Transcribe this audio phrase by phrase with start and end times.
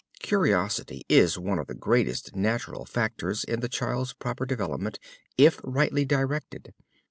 [0.19, 4.97] Curiosity is one of the greatest natural factors in the child's proper development,
[5.37, 6.73] if rightly directed.